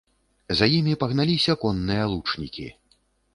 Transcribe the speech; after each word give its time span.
За 0.61 0.69
імі 0.77 0.95
пагналіся 1.03 1.55
конныя 1.65 2.09
лучнікі. 2.15 2.67